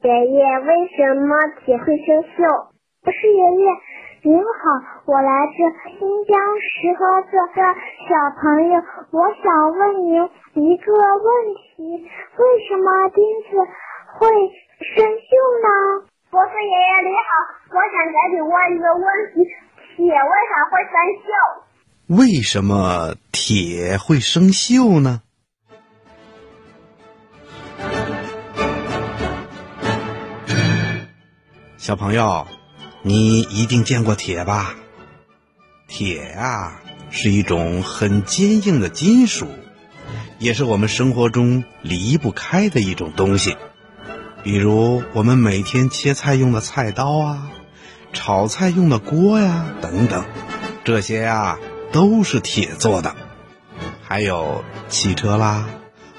[0.00, 1.34] 爷爷，为什么
[1.66, 2.70] 铁会生锈？
[3.02, 3.66] 博士爷爷，
[4.22, 5.58] 您好，我来自
[5.90, 7.58] 新疆石河子的
[8.06, 8.78] 小朋友，
[9.10, 10.22] 我想问您
[10.54, 11.26] 一个问
[11.74, 12.06] 题：
[12.38, 13.18] 为什么钉
[13.50, 13.58] 子
[14.14, 14.30] 会
[14.94, 15.34] 生锈
[15.66, 16.06] 呢？
[16.30, 17.30] 博士爷爷你好，
[17.74, 19.02] 我想给你问一个问
[19.34, 19.42] 题：
[19.96, 20.94] 铁为啥会生
[21.26, 22.22] 锈？
[22.22, 25.22] 为什么铁会生锈呢？
[31.88, 32.46] 小朋友，
[33.00, 34.74] 你一定见过铁吧？
[35.88, 39.46] 铁啊，是一种很坚硬的金属，
[40.38, 43.56] 也是我们生活中离不开的一种东西。
[44.42, 47.50] 比如我们每天切菜用的菜刀啊，
[48.12, 50.26] 炒菜用的锅呀，等等，
[50.84, 51.58] 这些啊
[51.90, 53.16] 都是铁做的。
[54.02, 55.66] 还有汽车啦、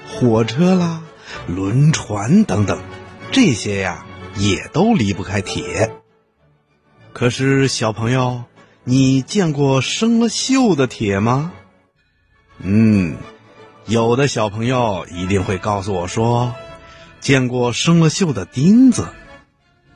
[0.08, 1.04] 火车啦、
[1.46, 2.80] 轮船等等，
[3.30, 4.04] 这些呀。
[4.36, 5.90] 也都离不开铁。
[7.12, 8.44] 可是小朋友，
[8.84, 11.52] 你见过生了锈的铁吗？
[12.58, 13.16] 嗯，
[13.86, 16.54] 有的小朋友一定会告诉我说，
[17.20, 19.08] 见过生了锈的钉子。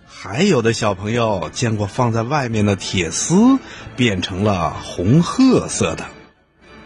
[0.07, 3.59] 还有的小朋友见过放在外面的铁丝
[3.95, 6.07] 变成了红褐色的。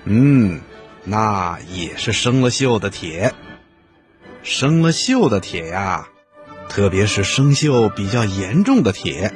[0.04, 0.60] 嗯，
[1.04, 3.32] 那也是生了锈的铁。
[4.42, 6.08] 生了锈的铁呀。
[6.68, 9.32] 特别是生锈比较严重的铁，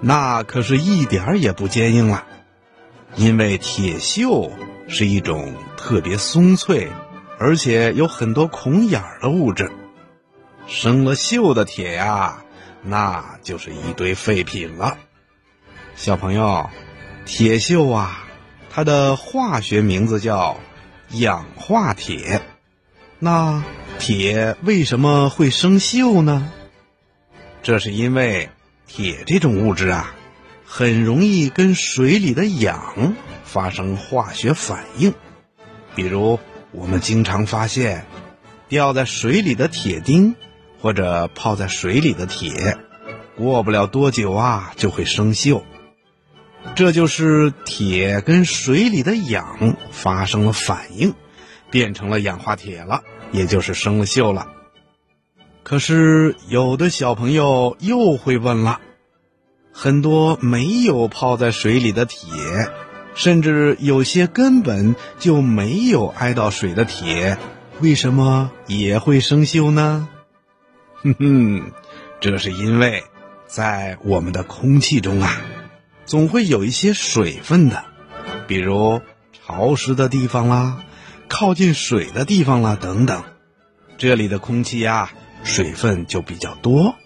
[0.00, 2.24] 那可是一点儿也不坚硬了，
[3.16, 4.50] 因为铁锈
[4.88, 6.88] 是一种特别松脆，
[7.38, 9.70] 而且有很多孔眼儿的物质。
[10.66, 12.42] 生了锈的铁呀，
[12.82, 14.96] 那就是一堆废品了。
[15.96, 16.70] 小朋友，
[17.26, 18.24] 铁锈啊，
[18.70, 20.56] 它的化学名字叫
[21.10, 22.42] 氧化铁。
[23.18, 23.62] 那
[23.98, 26.50] 铁为什么会生锈呢？
[27.62, 28.48] 这是因为
[28.86, 30.14] 铁这种物质啊，
[30.64, 35.12] 很容易跟水里的氧发生化学反应。
[35.94, 36.40] 比如，
[36.72, 38.06] 我们经常发现
[38.68, 40.34] 掉在水里的铁钉，
[40.80, 42.78] 或者泡在水里的铁，
[43.36, 45.62] 过不了多久啊就会生锈。
[46.74, 51.14] 这就是铁跟水里的氧发生了反应，
[51.70, 54.46] 变成了氧化铁了，也就是生了锈了。
[55.70, 58.80] 可是有的小朋友又会问了：
[59.72, 62.26] 很多没有泡在水里的铁，
[63.14, 67.38] 甚至有些根本就没有挨到水的铁，
[67.78, 70.08] 为什么也会生锈呢？
[71.04, 71.72] 哼 哼，
[72.18, 73.04] 这是因为
[73.46, 75.40] 在我们的空气中啊，
[76.04, 77.84] 总会有一些水分的，
[78.48, 79.00] 比如
[79.32, 80.82] 潮湿的地方啦，
[81.28, 83.22] 靠近水的地方啦等等，
[83.98, 85.12] 这里的空气呀。
[85.42, 86.96] 水分就比较多，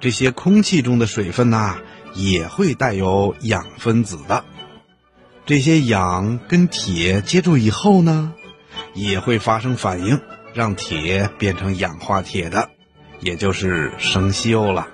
[0.00, 1.78] 这些空气中的水分呐，
[2.14, 4.44] 也会带有氧分子的。
[5.46, 8.32] 这些氧跟铁接触以后呢，
[8.94, 10.20] 也会发生反应，
[10.54, 12.70] 让铁变成氧化铁的，
[13.20, 14.88] 也就是生锈了。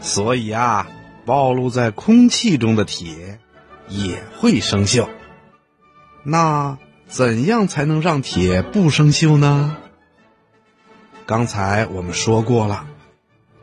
[0.00, 0.88] 所以啊，
[1.24, 3.38] 暴露在空气中的铁
[3.88, 5.08] 也会生锈。
[6.24, 6.78] 那
[7.08, 9.76] 怎样才能让铁不生锈呢？
[11.26, 12.86] 刚才我们说过了，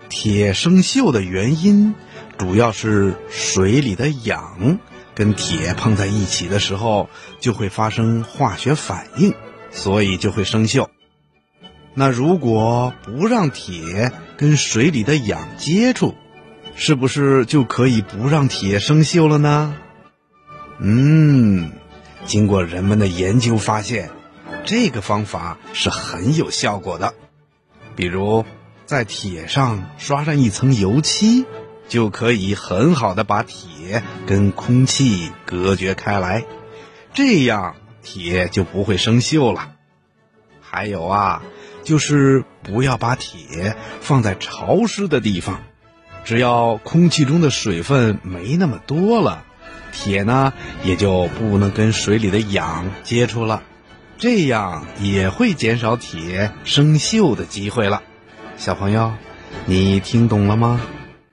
[0.10, 1.94] 铁生锈的原因
[2.38, 4.80] 主要是水里的氧
[5.14, 7.10] 跟铁碰在一起的时候
[7.40, 9.34] 就会发生化学反应，
[9.72, 10.88] 所以就会生锈。
[11.94, 16.16] 那如果不让铁跟水里的氧接触，
[16.76, 19.76] 是不是就可以不让铁生锈了呢？
[20.80, 21.72] 嗯，
[22.26, 24.10] 经过人们的研究发现，
[24.64, 27.14] 这个方法是很有效果的。
[28.00, 28.46] 比如，
[28.86, 31.46] 在铁上刷上一层油漆，
[31.90, 36.46] 就可以很好的把铁跟空气隔绝开来，
[37.14, 39.74] 这样铁就不会生锈了。
[40.62, 41.44] 还有啊，
[41.84, 45.60] 就是不要把铁放在潮湿的地方，
[46.24, 49.44] 只要空气中的水分没那么多了，
[49.92, 50.54] 铁呢
[50.86, 53.62] 也就不能跟水里的氧接触了。
[54.20, 58.04] 这样也会减少铁生锈的机会了，
[58.58, 59.14] 小朋友，
[59.66, 60.82] 你听懂了吗？